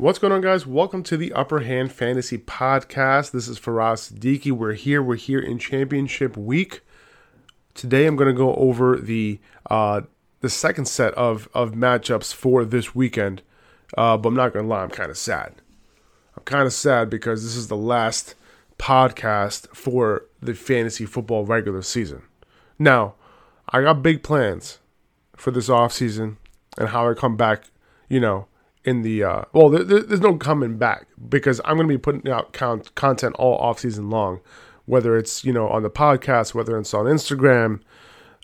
[0.00, 0.66] What's going on, guys?
[0.66, 3.32] Welcome to the Upper Hand Fantasy Podcast.
[3.32, 4.50] This is Faraz Siddiqi.
[4.50, 5.02] We're here.
[5.02, 6.80] We're here in Championship Week.
[7.74, 10.00] Today, I'm going to go over the uh,
[10.40, 13.42] the second set of of matchups for this weekend.
[13.94, 15.56] Uh, but I'm not going to lie, I'm kind of sad.
[16.34, 18.34] I'm kind of sad because this is the last
[18.78, 22.22] podcast for the fantasy football regular season.
[22.78, 23.16] Now,
[23.68, 24.78] I got big plans
[25.36, 26.38] for this off season
[26.78, 27.64] and how I come back,
[28.08, 28.46] you know,
[28.84, 32.30] in the uh, well, there, there's no coming back because I'm going to be putting
[32.30, 34.40] out count, content all off season long,
[34.86, 37.80] whether it's you know on the podcast, whether it's on Instagram,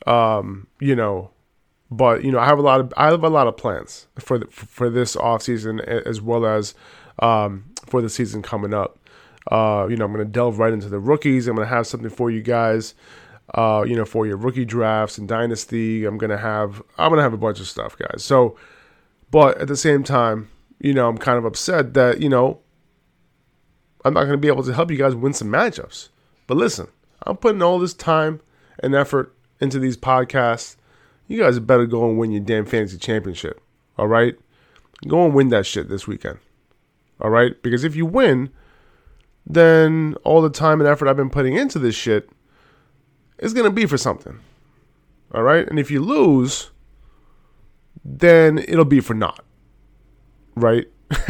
[0.07, 1.31] um, you know,
[1.91, 4.39] but you know I have a lot of I have a lot of plans for
[4.39, 6.75] the, for this off season as well as
[7.21, 8.99] um, for the season coming up.
[9.51, 11.47] Uh, you know, I'm going to delve right into the rookies.
[11.47, 12.95] I'm going to have something for you guys.
[13.55, 17.33] Uh, you know, for your rookie drafts and dynasty, I'm gonna have I'm gonna have
[17.33, 18.25] a bunch of stuff, guys.
[18.25, 18.57] So
[19.31, 20.49] but at the same time,
[20.79, 22.61] you know, I'm kind of upset that, you know,
[24.05, 26.11] I'm not going to be able to help you guys win some matchups.
[26.47, 26.89] But listen,
[27.25, 28.41] I'm putting all this time
[28.79, 30.77] and effort into these podcasts.
[31.27, 33.61] You guys better go and win your damn fantasy championship.
[33.99, 34.37] All right?
[35.09, 36.39] Go and win that shit this weekend.
[37.21, 37.61] All right?
[37.63, 38.51] Because if you win,
[39.45, 42.31] then all the time and effort I've been putting into this shit
[43.39, 44.39] is going to be for something.
[45.35, 45.67] All right?
[45.67, 46.71] And if you lose,
[48.05, 49.45] then it'll be for naught.
[50.55, 50.87] Right?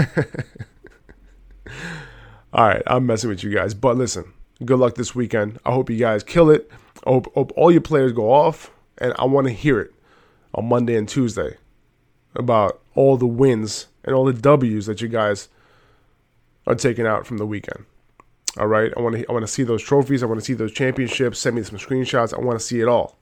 [2.52, 3.74] all right, I'm messing with you guys.
[3.74, 4.32] But listen,
[4.64, 5.58] good luck this weekend.
[5.64, 6.70] I hope you guys kill it.
[7.06, 8.70] I hope, hope all your players go off.
[8.98, 9.92] And I want to hear it
[10.54, 11.56] on Monday and Tuesday
[12.34, 15.48] about all the wins and all the W's that you guys
[16.66, 17.84] are taking out from the weekend.
[18.58, 20.22] All right, I want to I want to see those trophies.
[20.22, 21.38] I want to see those championships.
[21.38, 22.32] Send me some screenshots.
[22.32, 23.18] I want to see it all.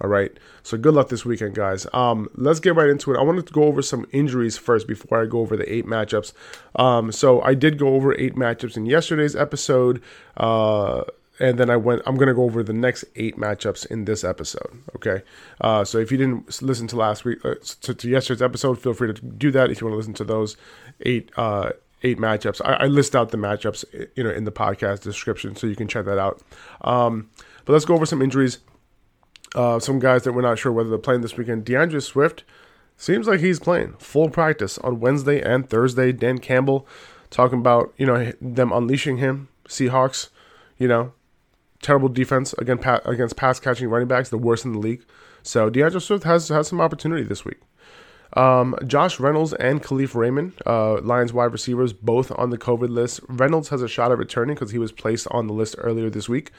[0.00, 0.32] All right.
[0.62, 1.86] So good luck this weekend, guys.
[1.92, 3.18] Um, let's get right into it.
[3.18, 6.32] I wanted to go over some injuries first before I go over the eight matchups.
[6.76, 10.02] Um, so I did go over eight matchups in yesterday's episode.
[10.36, 11.02] Uh,
[11.40, 12.02] and then I went.
[12.06, 14.82] I'm gonna go over the next eight matchups in this episode.
[14.96, 15.22] Okay.
[15.60, 18.94] Uh, so if you didn't listen to last week, uh, to, to, yesterday's episode, feel
[18.94, 19.70] free to do that.
[19.70, 20.56] If you want to listen to those
[21.00, 21.70] eight uh,
[22.02, 25.66] eight matchups, I, I, list out the matchups, you know, in the podcast description, so
[25.66, 26.40] you can check that out.
[26.82, 27.30] Um,
[27.64, 28.58] but let's go over some injuries.
[29.54, 31.64] Uh, some guys that we're not sure whether they're playing this weekend.
[31.64, 32.44] D'Andre Swift
[32.96, 36.12] seems like he's playing full practice on Wednesday and Thursday.
[36.12, 36.86] Dan Campbell
[37.30, 39.48] talking about you know them unleashing him.
[39.68, 40.28] Seahawks,
[40.78, 41.12] you know,
[41.82, 45.04] terrible defense against against pass catching running backs, the worst in the league.
[45.42, 47.60] So D'Andre Swift has has some opportunity this week.
[48.34, 53.20] Um, Josh Reynolds and Kalif Raymond, uh, Lions wide receivers, both on the COVID list.
[53.28, 56.28] Reynolds has a shot at returning because he was placed on the list earlier this
[56.28, 56.50] week.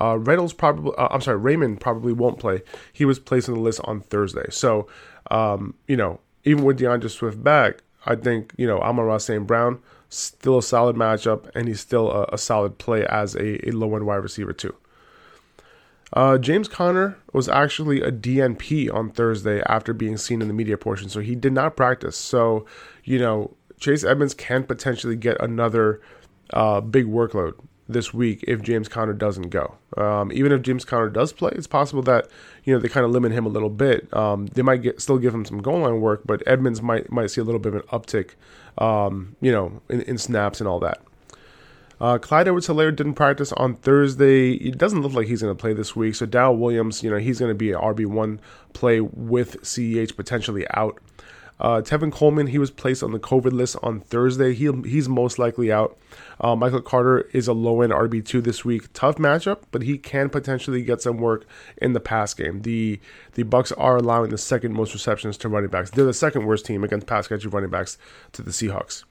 [0.00, 2.62] Uh, Reynolds probably, uh, I'm sorry, Raymond probably won't play.
[2.92, 4.46] He was placed on the list on Thursday.
[4.50, 4.86] So,
[5.30, 9.46] um, you know, even with D'Andre Swift back, I think, you know, Amon-Ra St.
[9.46, 13.70] Brown, still a solid matchup, and he's still a, a solid play as a, a
[13.70, 14.74] low end wide receiver, too.
[16.12, 20.76] Uh, James Conner was actually a DNP on Thursday after being seen in the media
[20.76, 22.16] portion, so he did not practice.
[22.16, 22.66] So,
[23.04, 26.00] you know, Chase Edmonds can potentially get another
[26.52, 27.54] uh, big workload
[27.88, 29.76] this week if James Conner doesn't go.
[29.96, 32.28] Um, even if James Conner does play, it's possible that
[32.64, 34.14] you know they kind of limit him a little bit.
[34.14, 37.30] Um, they might get still give him some goal line work, but Edmonds might might
[37.30, 38.30] see a little bit of an uptick,
[38.78, 41.02] um, you know, in, in snaps and all that.
[42.02, 44.54] Uh, Clyde Edwards Helaire didn't practice on Thursday.
[44.54, 46.16] It doesn't look like he's going to play this week.
[46.16, 48.40] So Dow Williams, you know, he's going to be an RB1
[48.72, 51.00] play with CEH potentially out.
[51.60, 54.52] Uh, Tevin Coleman, he was placed on the COVID list on Thursday.
[54.52, 55.96] He, he's most likely out.
[56.40, 58.92] Uh, Michael Carter is a low end RB2 this week.
[58.94, 61.46] Tough matchup, but he can potentially get some work
[61.76, 62.62] in the pass game.
[62.62, 62.98] The
[63.34, 65.90] the Bucs are allowing the second most receptions to running backs.
[65.90, 67.96] They're the second worst team against pass catching running backs
[68.32, 69.04] to the Seahawks.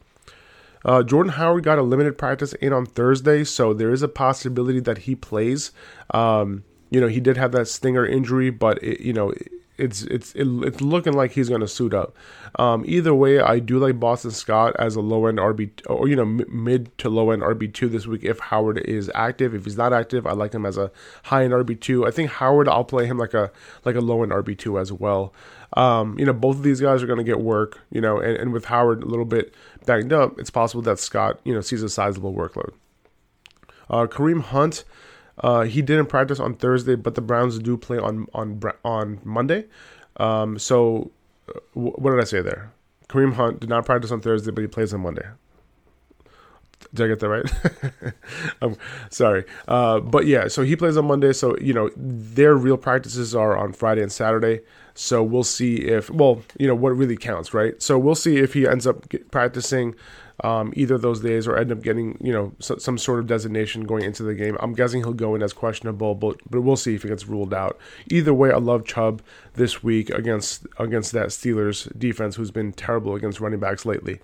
[0.83, 4.79] Uh, Jordan Howard got a limited practice in on Thursday, so there is a possibility
[4.79, 5.71] that he plays.
[6.11, 9.33] Um, you know, he did have that stinger injury, but it, you know,
[9.81, 12.15] it's it's it, it's looking like he's going to suit up.
[12.59, 16.15] Um, either way, I do like Boston Scott as a low end RB or you
[16.15, 19.55] know mid to low end RB two this week if Howard is active.
[19.55, 20.91] If he's not active, I like him as a
[21.23, 22.05] high end RB two.
[22.05, 23.51] I think Howard, I'll play him like a
[23.83, 25.33] like a low end RB two as well.
[25.73, 27.79] Um, you know, both of these guys are going to get work.
[27.89, 29.53] You know, and, and with Howard a little bit
[29.85, 32.73] banged up, it's possible that Scott you know sees a sizable workload.
[33.89, 34.83] Uh, Kareem Hunt.
[35.37, 39.65] Uh, he didn't practice on Thursday, but the Browns do play on on on Monday.
[40.17, 41.11] Um, so,
[41.49, 42.71] uh, what did I say there?
[43.09, 45.25] Kareem Hunt did not practice on Thursday, but he plays on Monday.
[46.93, 48.13] Did I get that right?
[48.61, 48.75] I'm
[49.09, 49.45] sorry.
[49.67, 51.31] Uh, but yeah, so he plays on Monday.
[51.33, 54.61] So, you know, their real practices are on Friday and Saturday.
[54.93, 57.81] So we'll see if, well, you know, what really counts, right?
[57.81, 59.95] So we'll see if he ends up practicing
[60.41, 63.83] um, either those days or end up getting you know so, some sort of designation
[63.83, 64.57] going into the game.
[64.59, 67.53] I'm guessing he'll go in as questionable, but but we'll see if he gets ruled
[67.53, 67.77] out.
[68.09, 69.21] Either way, I love Chubb
[69.53, 74.19] this week against against that Steelers defense, who's been terrible against running backs lately.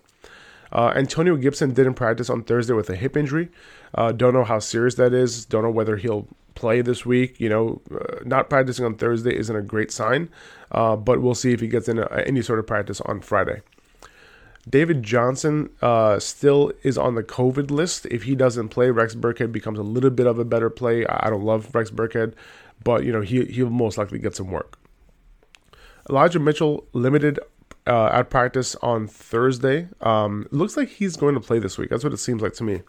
[0.71, 3.49] Uh, Antonio Gibson didn't practice on Thursday with a hip injury.
[3.95, 5.45] Uh, don't know how serious that is.
[5.45, 7.39] Don't know whether he'll play this week.
[7.39, 10.29] You know, uh, not practicing on Thursday isn't a great sign,
[10.71, 13.61] uh, but we'll see if he gets in a, any sort of practice on Friday.
[14.67, 18.05] David Johnson uh, still is on the COVID list.
[18.07, 21.05] If he doesn't play, Rex Burkhead becomes a little bit of a better play.
[21.05, 22.33] I don't love Rex Burkhead,
[22.83, 24.77] but you know he he'll most likely get some work.
[26.09, 27.39] Elijah Mitchell limited
[27.85, 29.87] uh, at practice on Thursday.
[30.01, 31.89] Um, looks like he's going to play this week.
[31.89, 32.81] That's what it seems like to me.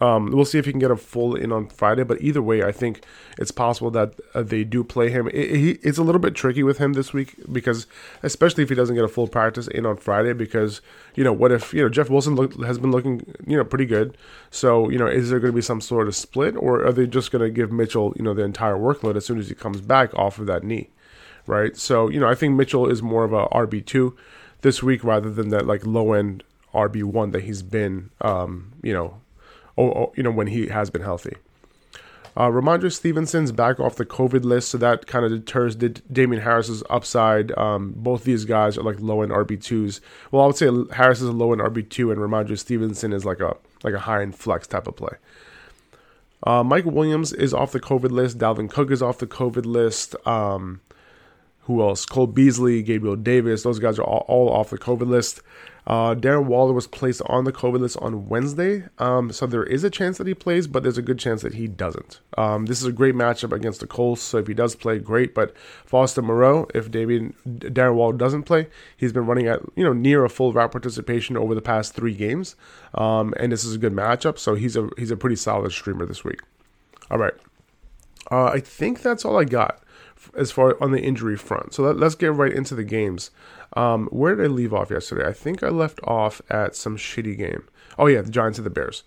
[0.00, 2.62] Um, we'll see if he can get a full in on Friday, but either way,
[2.62, 3.04] I think
[3.36, 5.26] it's possible that uh, they do play him.
[5.28, 7.86] It, it, it's a little bit tricky with him this week because,
[8.22, 10.80] especially if he doesn't get a full practice in on Friday, because
[11.16, 13.86] you know what if you know Jeff Wilson look, has been looking you know pretty
[13.86, 14.16] good.
[14.50, 17.06] So you know, is there going to be some sort of split, or are they
[17.06, 19.80] just going to give Mitchell you know the entire workload as soon as he comes
[19.80, 20.90] back off of that knee,
[21.46, 21.76] right?
[21.76, 24.16] So you know, I think Mitchell is more of a RB two
[24.60, 28.92] this week rather than that like low end RB one that he's been, um, you
[28.92, 29.20] know
[29.78, 31.36] or, or, you know when he has been healthy.
[32.36, 36.42] Uh, Rhamondre Stevenson's back off the COVID list, so that kind of deters D- Damien
[36.42, 37.50] Harris's upside.
[37.58, 40.00] Um, both these guys are like low end RB twos.
[40.30, 43.24] Well, I would say Harris is a low end RB two, and Rhamondre Stevenson is
[43.24, 45.16] like a like a high end flex type of play.
[46.44, 48.38] Uh, Mike Williams is off the COVID list.
[48.38, 50.14] Dalvin Cook is off the COVID list.
[50.26, 50.80] Um,
[51.68, 52.06] who else?
[52.06, 53.62] Cole Beasley, Gabriel Davis.
[53.62, 55.42] Those guys are all, all off the COVID list.
[55.86, 59.84] Uh, Darren Waller was placed on the COVID list on Wednesday, um, so there is
[59.84, 62.20] a chance that he plays, but there's a good chance that he doesn't.
[62.38, 65.34] Um, this is a great matchup against the Colts, so if he does play, great.
[65.34, 65.54] But
[65.84, 70.24] Foster Moreau, if David Darren Waller doesn't play, he's been running at you know near
[70.24, 72.56] a full route participation over the past three games,
[72.94, 74.38] um, and this is a good matchup.
[74.38, 76.40] So he's a he's a pretty solid streamer this week.
[77.10, 77.34] All right,
[78.30, 79.82] uh, I think that's all I got
[80.36, 81.74] as far on the injury front.
[81.74, 83.30] So let, us get right into the games.
[83.74, 85.28] Um, where did I leave off yesterday?
[85.28, 87.64] I think I left off at some shitty game.
[87.98, 89.02] Oh yeah, the Giants and the Bears.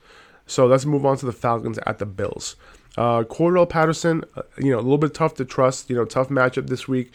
[0.45, 2.55] So let's move on to the Falcons at the Bills.
[2.97, 5.89] Uh, Cordarrelle Patterson, uh, you know, a little bit tough to trust.
[5.89, 7.13] You know, tough matchup this week.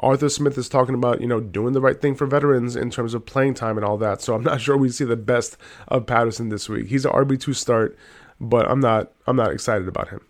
[0.00, 3.14] Arthur Smith is talking about, you know, doing the right thing for veterans in terms
[3.14, 4.22] of playing time and all that.
[4.22, 5.56] So I'm not sure we see the best
[5.88, 6.86] of Patterson this week.
[6.86, 7.96] He's an RB two start,
[8.40, 10.20] but I'm not I'm not excited about him.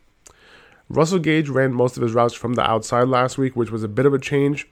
[0.89, 3.89] Russell Gage ran most of his routes from the outside last week, which was a
[3.89, 4.69] bit of a change.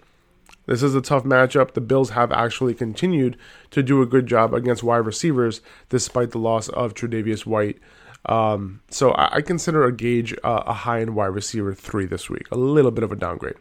[0.66, 1.74] This is a tough matchup.
[1.74, 3.36] The Bills have actually continued
[3.70, 7.78] to do a good job against wide receivers despite the loss of Tre'Davious White.
[8.24, 12.28] Um, so I, I, consider a Gage uh, a high end wide receiver three this
[12.28, 12.48] week.
[12.50, 13.54] A little bit of a downgrade.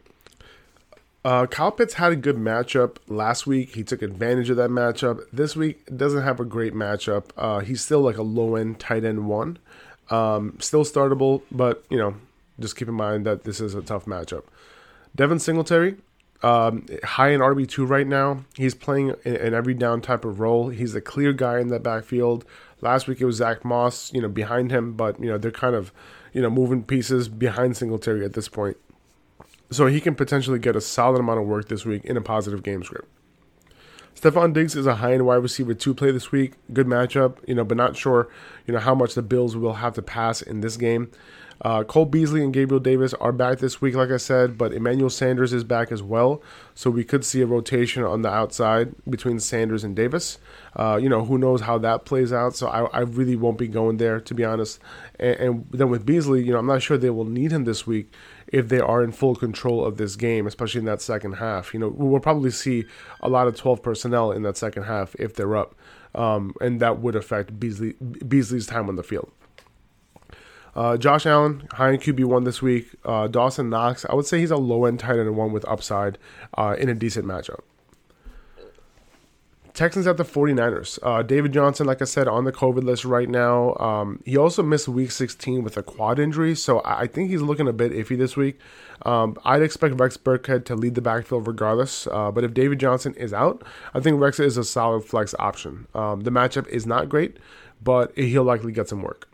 [1.24, 3.74] Uh, Kyle Pitts had a good matchup last week.
[3.74, 5.22] He took advantage of that matchup.
[5.32, 7.26] This week doesn't have a great matchup.
[7.36, 9.58] Uh, he's still like a low end tight end one.
[10.10, 12.16] Um, still startable, but you know,
[12.60, 14.44] just keep in mind that this is a tough matchup.
[15.14, 15.96] Devin Singletary,
[16.42, 18.44] um, high in RB2 right now.
[18.54, 20.68] He's playing in, in, every down type of role.
[20.68, 22.44] He's a clear guy in that backfield.
[22.80, 25.74] Last week it was Zach Moss, you know, behind him, but, you know, they're kind
[25.74, 25.92] of,
[26.32, 28.76] you know, moving pieces behind Singletary at this point.
[29.70, 32.62] So he can potentially get a solid amount of work this week in a positive
[32.62, 33.08] game script.
[34.14, 36.54] Stefon Diggs is a high end wide receiver two play this week.
[36.72, 38.28] Good matchup, you know, but not sure,
[38.66, 41.10] you know, how much the Bills will have to pass in this game.
[41.62, 45.10] Uh, Cole Beasley and Gabriel Davis are back this week, like I said, but Emmanuel
[45.10, 46.42] Sanders is back as well.
[46.74, 50.38] So we could see a rotation on the outside between Sanders and Davis.
[50.74, 52.54] Uh, you know, who knows how that plays out.
[52.54, 54.78] So I, I really won't be going there, to be honest.
[55.18, 57.86] And, and, then with Beasley, you know, I'm not sure they will need him this
[57.86, 58.12] week
[58.48, 61.72] if they are in full control of this game, especially in that second half.
[61.72, 62.84] You know, we'll probably see
[63.20, 65.74] a lot of 12 personnel in that second half if they're up.
[66.14, 67.94] Um, and that would affect Beasley,
[68.26, 69.30] Beasley's time on the field.
[70.76, 72.90] Uh, Josh Allen, high in QB one this week.
[73.02, 76.18] Uh, Dawson Knox, I would say he's a low end tight end one with upside
[76.56, 77.60] uh, in a decent matchup.
[79.72, 80.98] Texans at the 49ers.
[81.02, 83.74] Uh, David Johnson, like I said, on the COVID list right now.
[83.74, 87.68] Um, he also missed week 16 with a quad injury, so I think he's looking
[87.68, 88.58] a bit iffy this week.
[89.02, 93.12] Um, I'd expect Rex Burkhead to lead the backfield regardless, uh, but if David Johnson
[93.14, 95.86] is out, I think Rex is a solid flex option.
[95.94, 97.36] Um, the matchup is not great,
[97.82, 99.28] but he'll likely get some work.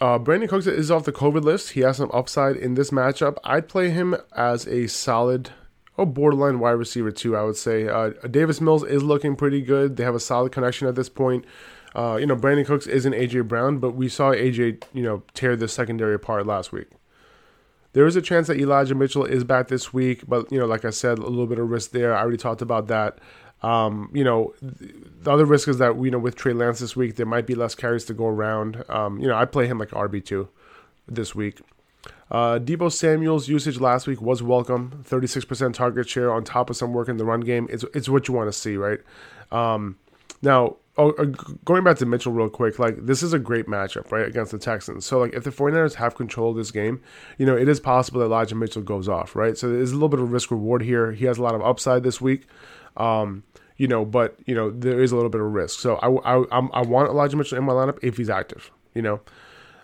[0.00, 1.70] Uh, Brandin Cooks is off the COVID list.
[1.70, 3.36] He has some upside in this matchup.
[3.44, 5.50] I'd play him as a solid,
[5.96, 7.36] oh, borderline wide receiver too.
[7.36, 9.96] I would say uh, Davis Mills is looking pretty good.
[9.96, 11.44] They have a solid connection at this point.
[11.94, 15.54] Uh, you know, Brandin Cooks isn't AJ Brown, but we saw AJ, you know, tear
[15.54, 16.88] the secondary apart last week.
[17.92, 20.84] There is a chance that Elijah Mitchell is back this week, but you know, like
[20.84, 22.12] I said, a little bit of risk there.
[22.12, 23.18] I already talked about that.
[23.64, 27.16] Um, you know, the other risk is that you know with Trey Lance this week,
[27.16, 28.84] there might be less carries to go around.
[28.90, 30.48] Um, you know, I play him like RB two
[31.08, 31.60] this week.
[32.30, 35.04] Uh, Deebo Samuel's usage last week was welcome.
[35.08, 37.66] 36% target share on top of some work in the run game.
[37.70, 38.98] It's, it's what you want to see, right?
[39.52, 39.96] Um,
[40.42, 41.24] now, oh, uh,
[41.64, 44.58] going back to Mitchell real quick, like this is a great matchup, right, against the
[44.58, 45.06] Texans.
[45.06, 47.00] So, like, if the 49ers have control of this game,
[47.38, 49.56] you know, it is possible that Elijah Mitchell goes off, right?
[49.56, 51.12] So, there's a little bit of risk reward here.
[51.12, 52.46] He has a lot of upside this week.
[52.96, 53.42] Um,
[53.76, 55.80] you know, but you know there is a little bit of risk.
[55.80, 58.70] So I, I, I want Elijah Mitchell in my lineup if he's active.
[58.94, 59.20] You know,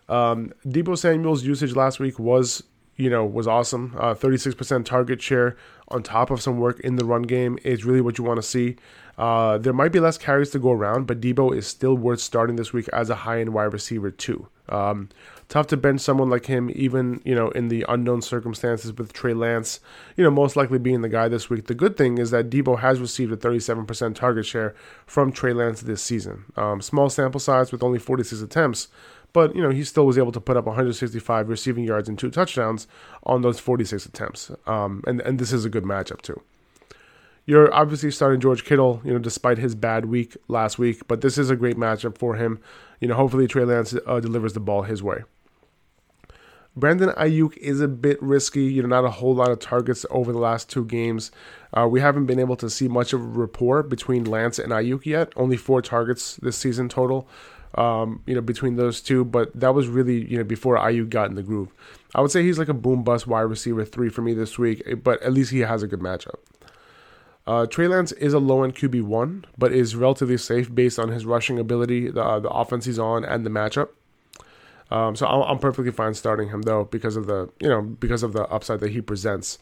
[0.09, 2.63] um, Deebo Samuel's usage last week was
[2.97, 3.97] you know was awesome.
[3.99, 5.57] Uh, 36% target share
[5.89, 8.43] on top of some work in the run game is really what you want to
[8.43, 8.77] see.
[9.19, 12.57] Uh, there might be less carries to go around, but Deebo is still worth starting
[12.57, 14.49] this week as a high end wide receiver too.
[14.71, 15.09] Um,
[15.49, 19.35] tough to bench someone like him, even you know in the unknown circumstances with Trey
[19.35, 19.81] Lance,
[20.17, 21.67] you know most likely being the guy this week.
[21.67, 24.75] The good thing is that Deebo has received a 37% target share
[25.07, 26.45] from Trey Lance this season.
[26.57, 28.89] Um, small sample size with only 46 attempts,
[29.33, 32.31] but you know he still was able to put up 165 receiving yards and two
[32.31, 32.87] touchdowns
[33.25, 34.51] on those 46 attempts.
[34.67, 36.41] Um, and and this is a good matchup too.
[37.47, 41.39] You're obviously starting George Kittle, you know, despite his bad week last week, but this
[41.39, 42.61] is a great matchup for him.
[43.01, 45.25] You know, hopefully Trey Lance uh, delivers the ball his way.
[46.77, 48.65] Brandon Aiyuk is a bit risky.
[48.65, 51.31] You know, not a whole lot of targets over the last two games.
[51.73, 55.05] Uh, we haven't been able to see much of a rapport between Lance and Aiyuk
[55.05, 55.33] yet.
[55.37, 57.29] Only four targets this season total.
[57.77, 61.31] Um, you know, between those two, but that was really you know before Aiyuk got
[61.31, 61.73] in the groove.
[62.15, 64.83] I would say he's like a boom bust wide receiver three for me this week,
[65.05, 66.37] but at least he has a good matchup.
[67.51, 71.09] Uh, Trey Lance is a low end QB one, but is relatively safe based on
[71.09, 73.89] his rushing ability, the uh, the offense he's on, and the matchup.
[74.93, 78.23] Um, so I'm, I'm, perfectly fine starting him though because of the you know because
[78.23, 79.59] of the upside that he presents.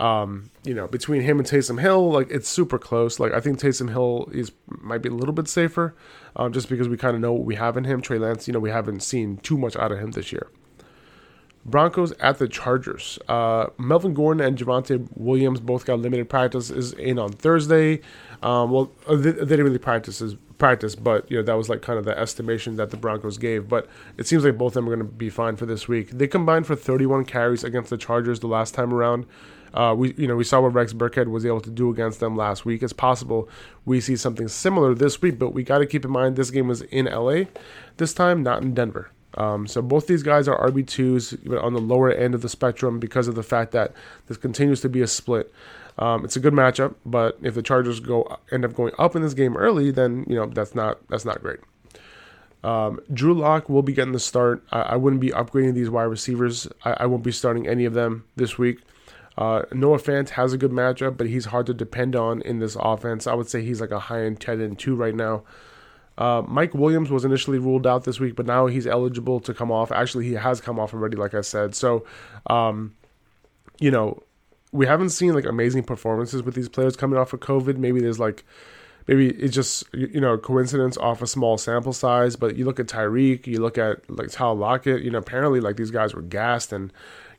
[0.00, 3.20] Um, you know between him and Taysom Hill, like it's super close.
[3.20, 5.94] Like I think Taysom Hill is might be a little bit safer,
[6.34, 8.02] um, just because we kind of know what we have in him.
[8.02, 10.48] Trey Lance, you know, we haven't seen too much out of him this year.
[11.64, 13.18] Broncos at the Chargers.
[13.28, 18.00] Uh, Melvin Gordon and Javonte Williams both got limited practice is in on Thursday.
[18.42, 20.22] Um, well, uh, they, they didn't really practice
[20.58, 23.68] practice, but you know that was like kind of the estimation that the Broncos gave.
[23.68, 26.10] But it seems like both of them are going to be fine for this week.
[26.10, 29.26] They combined for 31 carries against the Chargers the last time around.
[29.74, 32.36] Uh, we you know we saw what Rex Burkhead was able to do against them
[32.36, 32.82] last week.
[32.82, 33.48] It's possible
[33.84, 36.68] we see something similar this week, but we got to keep in mind this game
[36.68, 37.44] was in LA
[37.96, 39.10] this time, not in Denver.
[39.38, 43.28] Um, so both these guys are RB2s on the lower end of the spectrum because
[43.28, 43.92] of the fact that
[44.26, 45.52] this continues to be a split.
[45.96, 49.22] Um, it's a good matchup, but if the Chargers go end up going up in
[49.22, 51.60] this game early, then you know that's not that's not great.
[52.64, 54.64] Um, Drew Lock will be getting the start.
[54.72, 56.66] I, I wouldn't be upgrading these wide receivers.
[56.84, 58.80] I, I, won't be starting any of them this week.
[59.36, 62.76] Uh, Noah Fant has a good matchup, but he's hard to depend on in this
[62.78, 63.28] offense.
[63.28, 65.44] I would say he's like a high end 10 and 2 right now.
[66.18, 69.70] Uh, Mike Williams was initially ruled out this week, but now he's eligible to come
[69.70, 69.92] off.
[69.92, 71.76] Actually, he has come off already, like I said.
[71.76, 72.04] So,
[72.50, 72.96] um,
[73.78, 74.20] you know,
[74.72, 77.76] we haven't seen like amazing performances with these players coming off of COVID.
[77.76, 78.44] Maybe there's like,
[79.06, 82.34] maybe it's just you know coincidence off a small sample size.
[82.34, 85.02] But you look at Tyreek, you look at like Tyler Lockett.
[85.02, 86.92] You know, apparently like these guys were gassed and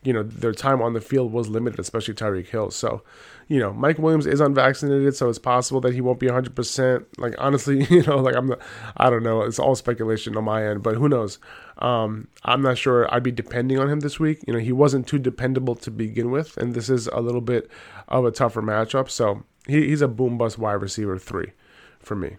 [0.04, 2.72] you know their time on the field was limited, especially Tyreek Hill.
[2.72, 3.04] So,
[3.48, 6.56] you know, Mike Williams is unvaccinated, so it's possible that he won't be 100.
[6.56, 8.60] percent Like honestly, you know, like I'm, not,
[8.96, 9.42] I don't know.
[9.42, 11.38] It's all speculation on my end, but who knows?
[11.80, 14.44] Um, I'm not sure I'd be depending on him this week.
[14.48, 17.70] You know, he wasn't too dependable to begin with, and this is a little bit
[18.08, 19.10] of a tougher matchup.
[19.10, 21.52] So he, he's a boom bust wide receiver three
[22.00, 22.38] for me.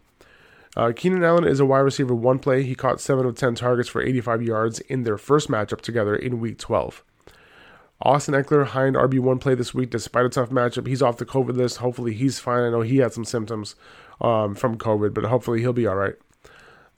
[0.76, 2.62] Uh, Keenan Allen is a wide receiver one play.
[2.62, 6.38] He caught 7 of 10 targets for 85 yards in their first matchup together in
[6.38, 7.04] week 12.
[8.02, 10.86] Austin Ekeler, high end RB1 play this week despite a tough matchup.
[10.86, 11.78] He's off the COVID list.
[11.78, 12.62] Hopefully he's fine.
[12.62, 13.76] I know he had some symptoms
[14.20, 16.14] um, from COVID, but hopefully he'll be all right.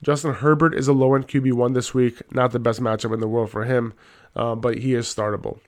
[0.03, 2.23] Justin Herbert is a low end QB1 this week.
[2.33, 3.95] Not the best matchup in the world for him,
[4.37, 5.59] uh, but he is startable.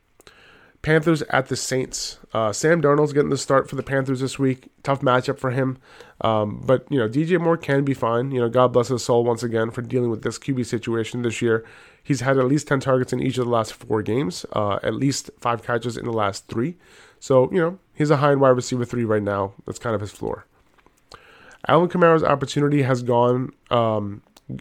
[0.84, 2.18] Panthers at the Saints.
[2.34, 4.68] Uh, Sam Darnold's getting the start for the Panthers this week.
[4.82, 5.78] Tough matchup for him.
[6.20, 8.30] Um, but, you know, DJ Moore can be fine.
[8.30, 11.40] You know, God bless his soul once again for dealing with this QB situation this
[11.40, 11.64] year.
[12.02, 14.94] He's had at least 10 targets in each of the last four games, uh, at
[14.94, 16.76] least five catches in the last three.
[17.18, 19.54] So, you know, he's a high end wide receiver three right now.
[19.64, 20.44] That's kind of his floor.
[21.66, 24.20] Alvin Kamara's opportunity has gone, um,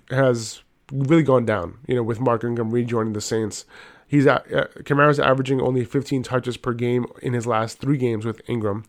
[0.10, 3.66] has really gone down, you know, with Mark Ingram rejoining the Saints.
[4.14, 8.28] He's at, uh, Kamara's averaging only 15 touches per game in his last three games
[8.28, 8.86] with Ingram.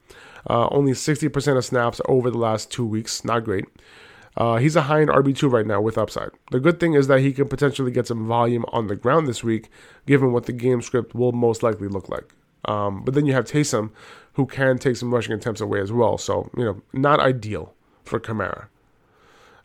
[0.51, 3.25] Uh, only 60% of snaps over the last two weeks.
[3.25, 3.65] Not great.
[4.37, 6.29] Uh, he's a high end RB2 right now with upside.
[6.51, 9.43] The good thing is that he can potentially get some volume on the ground this
[9.43, 9.71] week,
[10.05, 12.35] given what the game script will most likely look like.
[12.67, 13.93] Um, but then you have Taysom,
[14.35, 16.19] who can take some rushing attempts away as well.
[16.19, 17.73] So, you know, not ideal
[18.05, 18.67] for Kamara.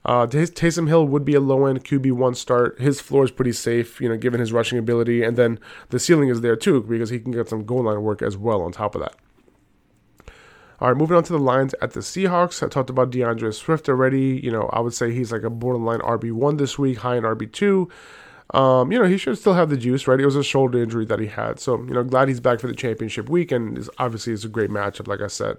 [0.10, 2.82] Uh, Taysom Hill would be a low end QB1 start.
[2.82, 5.22] His floor is pretty safe, you know, given his rushing ability.
[5.22, 8.24] And then the ceiling is there too, because he can get some goal line work
[8.24, 9.14] as well on top of that.
[10.80, 12.64] All right, moving on to the Lions at the Seahawks.
[12.64, 14.42] I talked about D'Andre Swift already.
[14.44, 17.92] You know, I would say he's like a borderline RB1 this week, high in RB2.
[18.56, 20.20] Um, you know, he should still have the juice, right?
[20.20, 21.60] It was a shoulder injury that he had.
[21.60, 23.52] So, you know, glad he's back for the championship week.
[23.52, 25.58] And is, obviously, it's a great matchup, like I said.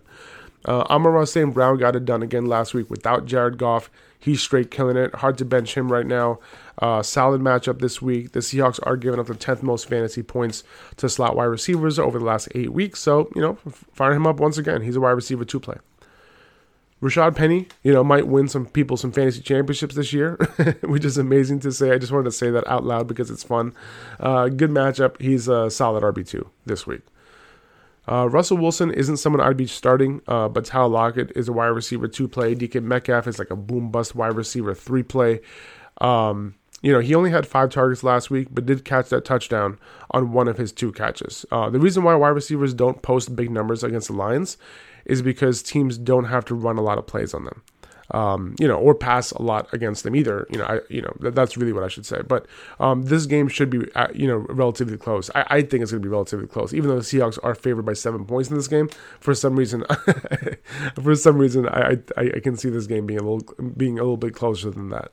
[0.65, 1.53] Uh, Amon St.
[1.53, 3.91] Brown got it done again last week without Jared Goff.
[4.19, 5.15] He's straight killing it.
[5.17, 6.39] Hard to bench him right now.
[6.79, 8.33] Uh, solid matchup this week.
[8.33, 10.63] The Seahawks are giving up the 10th most fantasy points
[10.99, 13.01] to slot wide receivers over the last eight weeks.
[13.01, 13.55] So, you know,
[13.95, 14.83] fire him up once again.
[14.83, 15.77] He's a wide receiver to play.
[17.03, 20.35] Rashaad Penny, you know, might win some people some fantasy championships this year,
[20.83, 21.93] which is amazing to say.
[21.93, 23.73] I just wanted to say that out loud because it's fun.
[24.19, 25.19] Uh, good matchup.
[25.19, 27.01] He's a solid RB2 this week.
[28.11, 31.69] Uh, Russell Wilson isn't someone I'd be starting, uh, but Tyler Lockett is a wide
[31.69, 32.57] receiver two play.
[32.57, 35.41] DK Metcalf is like a boom bust wide receiver three play.
[36.01, 39.79] Um, you know, he only had five targets last week, but did catch that touchdown
[40.11, 41.47] on one of his two catches.
[41.53, 44.57] Uh, the reason why wide receivers don't post big numbers against the Lions
[45.05, 47.63] is because teams don't have to run a lot of plays on them
[48.13, 50.47] um, you know, or pass a lot against them either.
[50.51, 52.23] You know, I, you know, that, that's really what I should say.
[52.23, 52.47] But
[52.79, 55.31] um, this game should be, uh, you know, relatively close.
[55.35, 57.85] I, I think it's going to be relatively close, even though the Seahawks are favored
[57.85, 58.89] by seven points in this game.
[59.21, 59.85] For some reason,
[61.03, 64.03] for some reason, I, I, I can see this game being a little being a
[64.03, 65.13] little bit closer than that.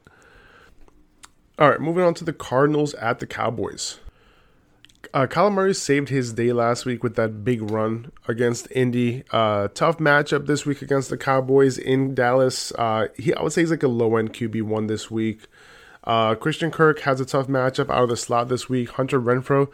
[1.59, 3.99] All right, moving on to the Cardinals at the Cowboys.
[5.13, 9.23] Uh, Murray saved his day last week with that big run against Indy.
[9.31, 12.71] Uh, tough matchup this week against the Cowboys in Dallas.
[12.73, 15.47] Uh, he, I would say he's like a low end QB one this week.
[16.03, 18.91] Uh, Christian Kirk has a tough matchup out of the slot this week.
[18.91, 19.69] Hunter Renfrow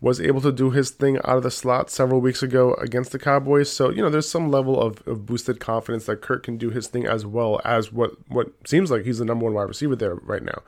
[0.00, 3.18] was able to do his thing out of the slot several weeks ago against the
[3.18, 3.70] Cowboys.
[3.70, 6.88] So, you know, there's some level of, of boosted confidence that Kirk can do his
[6.88, 10.16] thing as well as what, what seems like he's the number one wide receiver there
[10.16, 10.62] right now.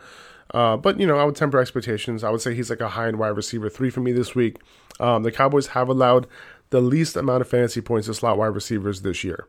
[0.53, 2.23] Uh, but you know, I would temper expectations.
[2.23, 4.59] I would say he's like a high end wide receiver three for me this week.
[5.01, 6.27] Um, the Cowboys have allowed
[6.71, 9.47] the least amount of fantasy points to slot wide receivers this year.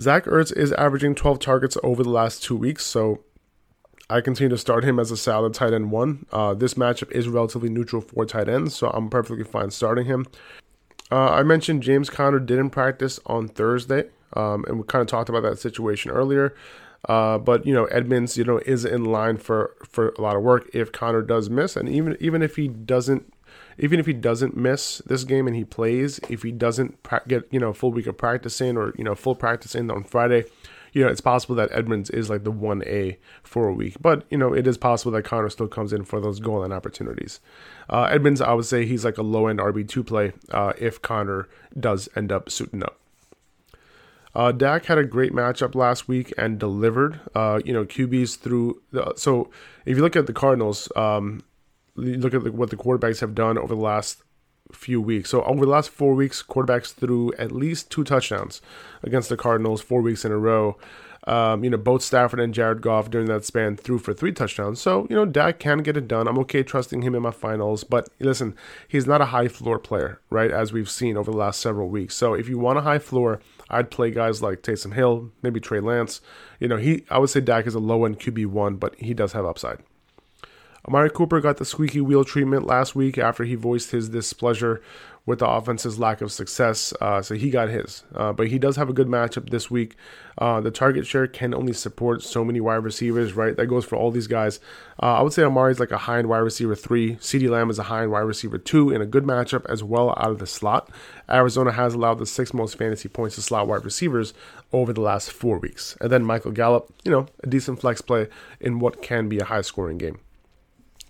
[0.00, 3.22] Zach Ertz is averaging 12 targets over the last two weeks, so
[4.08, 6.26] I continue to start him as a solid tight end one.
[6.32, 10.26] Uh, this matchup is relatively neutral for tight ends, so I'm perfectly fine starting him.
[11.12, 15.28] Uh, I mentioned James Conner didn't practice on Thursday, um, and we kind of talked
[15.28, 16.54] about that situation earlier.
[17.08, 20.42] Uh, but you know, Edmonds, you know, is in line for for a lot of
[20.42, 23.32] work if Conner does miss, and even even if he doesn't,
[23.78, 27.48] even if he doesn't miss this game and he plays, if he doesn't pra- get
[27.50, 30.44] you know full week of practice in or you know full practice in on Friday,
[30.92, 34.24] you know, it's possible that Edmonds is like the one A for a week, but
[34.30, 37.40] you know, it is possible that Conner still comes in for those goal line opportunities.
[37.88, 41.00] Uh, Edmonds, I would say he's like a low end RB two play uh, if
[41.00, 42.98] Conner does end up suiting up.
[44.34, 47.20] Uh, Dak had a great matchup last week and delivered.
[47.34, 48.80] Uh, you know, QBs through.
[48.92, 49.50] The, so
[49.84, 51.42] if you look at the Cardinals, um,
[51.96, 54.22] look at the, what the quarterbacks have done over the last
[54.72, 55.30] few weeks.
[55.30, 58.62] So over the last four weeks, quarterbacks threw at least two touchdowns
[59.02, 60.76] against the Cardinals four weeks in a row.
[61.26, 64.80] Um, you know, both Stafford and Jared Goff during that span threw for three touchdowns.
[64.80, 66.26] So, you know, Dak can get it done.
[66.26, 67.84] I'm okay trusting him in my finals.
[67.84, 68.56] But listen,
[68.88, 70.50] he's not a high floor player, right?
[70.50, 72.14] As we've seen over the last several weeks.
[72.14, 73.40] So if you want a high floor,
[73.70, 76.20] I'd play guys like Taysom Hill, maybe Trey Lance.
[76.58, 79.14] You know, he I would say Dak is a low end QB one, but he
[79.14, 79.78] does have upside.
[80.86, 84.80] Amari Cooper got the squeaky wheel treatment last week after he voiced his displeasure
[85.30, 86.92] with the offense's lack of success.
[87.00, 88.02] Uh, so he got his.
[88.14, 89.94] Uh, but he does have a good matchup this week.
[90.36, 93.56] Uh, the target share can only support so many wide receivers, right?
[93.56, 94.58] That goes for all these guys.
[95.00, 97.14] Uh, I would say Amari's like a high end wide receiver three.
[97.16, 100.10] CeeDee Lamb is a high end wide receiver two in a good matchup as well
[100.10, 100.90] out of the slot.
[101.30, 104.34] Arizona has allowed the six most fantasy points to slot wide receivers
[104.72, 105.96] over the last four weeks.
[106.00, 108.26] And then Michael Gallup, you know, a decent flex play
[108.60, 110.18] in what can be a high scoring game.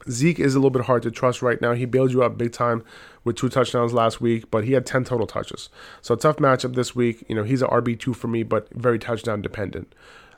[0.09, 1.73] Zeke is a little bit hard to trust right now.
[1.73, 2.83] He bailed you up big time
[3.25, 5.69] with two touchdowns last week, but he had 10 total touches.
[6.01, 7.25] So tough matchup this week.
[7.29, 9.95] You know, he's an RB2 for me, but very touchdown dependent.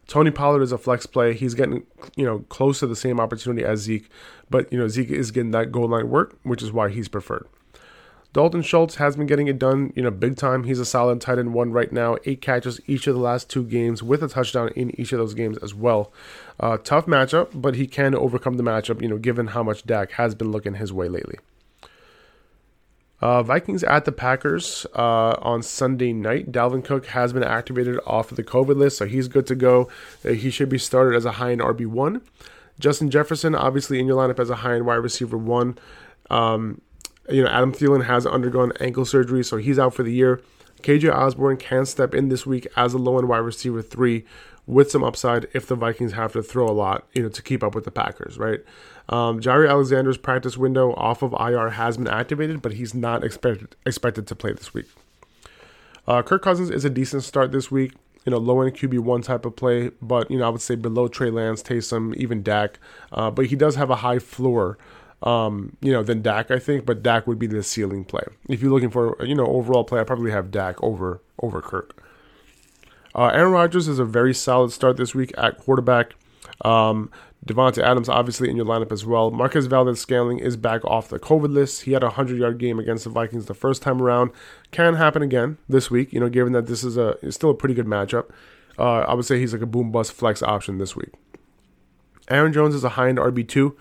[0.08, 1.32] Tony Pollard is a flex play.
[1.32, 4.08] He's getting, you know, close to the same opportunity as Zeke,
[4.50, 7.46] but, you know, Zeke is getting that goal line work, which is why he's preferred.
[8.32, 10.64] Dalton Schultz has been getting it done, you know, big time.
[10.64, 12.16] He's a solid tight end one right now.
[12.24, 15.34] Eight catches each of the last two games with a touchdown in each of those
[15.34, 16.10] games as well.
[16.58, 20.12] Uh, tough matchup, but he can overcome the matchup, you know, given how much Dak
[20.12, 21.38] has been looking his way lately.
[23.20, 26.50] Uh, Vikings at the Packers uh, on Sunday night.
[26.50, 29.88] Dalvin Cook has been activated off of the COVID list, so he's good to go.
[30.24, 32.22] Uh, he should be started as a high end RB1.
[32.80, 35.78] Justin Jefferson, obviously in your lineup as a high end wide receiver one.
[36.30, 36.80] Um,
[37.28, 40.40] you know, Adam Thielen has undergone ankle surgery, so he's out for the year.
[40.82, 44.24] KJ Osborn can step in this week as a low end wide receiver three
[44.66, 47.62] with some upside if the Vikings have to throw a lot, you know, to keep
[47.62, 48.60] up with the Packers, right?
[49.08, 53.74] Um, Jaire Alexander's practice window off of IR has been activated, but he's not expected
[53.84, 54.86] expected to play this week.
[56.06, 57.92] Uh, Kirk Cousins is a decent start this week.
[58.24, 60.76] You know, low end QB one type of play, but you know I would say
[60.76, 62.78] below Trey Lance, Taysom, even Dak.
[63.10, 64.78] Uh, but he does have a high floor,
[65.22, 66.84] um, you know, than Dak I think.
[66.84, 68.24] But Dak would be the ceiling play.
[68.48, 72.02] If you're looking for you know overall play, I probably have Dak over over Kirk.
[73.14, 76.14] Uh, Aaron Rodgers is a very solid start this week at quarterback.
[76.62, 77.10] Um,
[77.46, 79.30] Davante Adams obviously in your lineup as well.
[79.30, 81.82] Marquez Valdes-Scantling is back off the COVID list.
[81.82, 84.30] He had a 100 yard game against the Vikings the first time around.
[84.70, 87.74] Can happen again this week, you know, given that this is a still a pretty
[87.74, 88.30] good matchup.
[88.78, 91.10] Uh, I would say he's like a boom bust flex option this week.
[92.28, 93.74] Aaron Jones is a high end RB2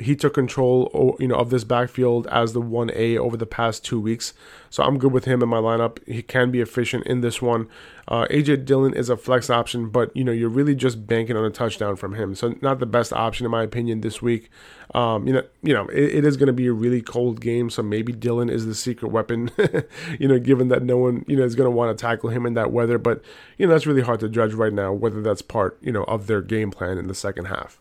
[0.00, 3.84] he took control, you know, of this backfield as the one A over the past
[3.84, 4.34] two weeks.
[4.68, 6.04] So I'm good with him in my lineup.
[6.08, 7.68] He can be efficient in this one.
[8.08, 11.44] Uh, AJ Dillon is a flex option, but you know you're really just banking on
[11.44, 12.34] a touchdown from him.
[12.34, 14.50] So not the best option in my opinion this week.
[14.94, 17.70] Um, you know, you know it, it is going to be a really cold game,
[17.70, 19.52] so maybe Dillon is the secret weapon.
[20.18, 22.44] you know, given that no one you know is going to want to tackle him
[22.44, 23.22] in that weather, but
[23.58, 26.26] you know that's really hard to judge right now whether that's part you know of
[26.26, 27.78] their game plan in the second half.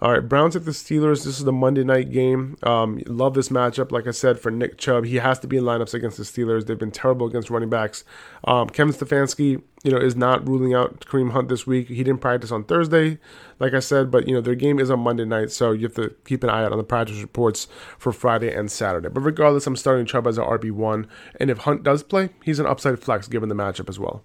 [0.00, 1.24] All right, Browns at the Steelers.
[1.24, 2.56] This is the Monday night game.
[2.62, 3.90] Um, love this matchup.
[3.90, 6.66] Like I said, for Nick Chubb, he has to be in lineups against the Steelers.
[6.66, 8.04] They've been terrible against running backs.
[8.44, 11.88] Um, Kevin Stefanski, you know, is not ruling out Kareem Hunt this week.
[11.88, 13.18] He didn't practice on Thursday,
[13.58, 15.96] like I said, but you know their game is on Monday night, so you have
[15.96, 17.66] to keep an eye out on the practice reports
[17.98, 19.08] for Friday and Saturday.
[19.08, 21.08] But regardless, I'm starting Chubb as an RB one,
[21.40, 24.22] and if Hunt does play, he's an upside flex given the matchup as well.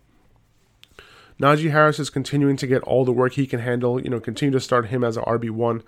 [1.40, 4.02] Najee Harris is continuing to get all the work he can handle.
[4.02, 5.82] You know, continue to start him as an RB1.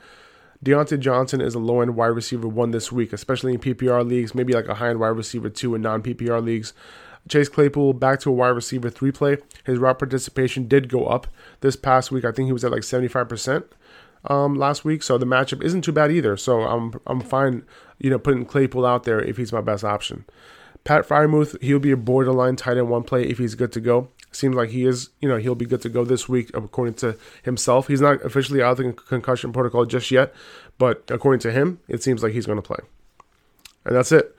[0.64, 4.34] Diontae Johnson is a low end wide receiver one this week, especially in PPR leagues,
[4.34, 6.74] maybe like a high end wide receiver two in non PPR leagues.
[7.28, 9.38] Chase Claypool back to a wide receiver three play.
[9.66, 11.28] His route participation did go up
[11.62, 12.24] this past week.
[12.24, 13.64] I think he was at like 75%
[14.26, 15.02] um, last week.
[15.04, 16.38] So the matchup isn't too bad either.
[16.38, 17.64] So I'm, I'm fine,
[18.00, 20.26] you know, putting Claypool out there if he's my best option.
[20.86, 24.08] Pat Freiermuth, he'll be a borderline tight end one play if he's good to go.
[24.32, 27.18] Seems like he is, you know, he'll be good to go this week, according to
[27.44, 27.88] himself.
[27.88, 30.34] He's not officially out of the concussion protocol just yet,
[30.78, 32.80] but according to him, it seems like he's going to play.
[33.84, 34.36] And that's it.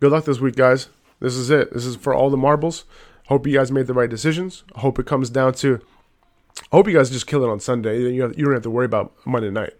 [0.00, 0.88] Good luck this week, guys.
[1.20, 1.72] This is it.
[1.72, 2.84] This is for all the marbles.
[3.26, 4.64] Hope you guys made the right decisions.
[4.76, 5.80] Hope it comes down to.
[6.70, 8.00] I hope you guys just kill it on Sunday.
[8.00, 9.72] You, you don't have to worry about Monday night,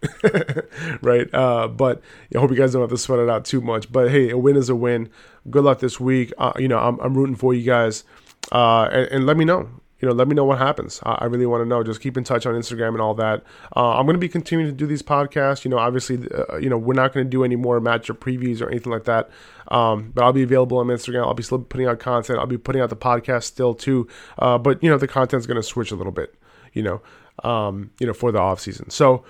[1.01, 1.31] right?
[1.33, 2.01] Uh, but
[2.33, 3.91] I hope you guys don't have to sweat it out too much.
[3.91, 5.09] But hey, a win is a win.
[5.49, 6.33] Good luck this week.
[6.37, 8.03] Uh, you know, I'm, I'm rooting for you guys
[8.51, 9.69] uh, and, and, let me know.
[9.99, 11.01] You know, let me know what happens.
[11.03, 11.83] I, I really want to know.
[11.83, 13.43] Just keep in touch on Instagram and all that.
[13.75, 15.65] Uh, I'm going to be continuing to do these podcasts.
[15.65, 18.61] You know, obviously, uh, you know, we're not going to do any more matchup previews
[18.61, 19.29] or anything like that.
[19.67, 21.27] Um, but I'll be available on Instagram.
[21.27, 22.39] I'll be still putting out content.
[22.39, 24.07] I'll be putting out the podcast still too.
[24.37, 26.33] Uh, but you know, the content's going to switch a little bit.
[26.73, 27.01] You know,
[27.43, 28.89] um, you know, for the off season.
[28.89, 29.23] So,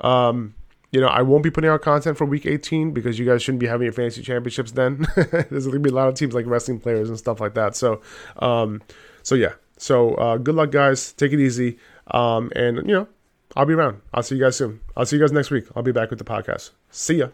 [0.00, 0.54] um,
[0.92, 3.60] you know, I won't be putting out content for week 18 because you guys shouldn't
[3.60, 5.06] be having your fantasy championships then.
[5.14, 7.76] There's to be a lot of teams like wrestling players and stuff like that.
[7.76, 8.00] So,
[8.38, 8.82] um,
[9.22, 9.52] so yeah.
[9.76, 11.12] So, uh, good luck, guys.
[11.12, 11.78] Take it easy.
[12.08, 13.08] Um, and, you know,
[13.56, 14.00] I'll be around.
[14.12, 14.80] I'll see you guys soon.
[14.96, 15.66] I'll see you guys next week.
[15.74, 16.70] I'll be back with the podcast.
[16.90, 17.28] See ya.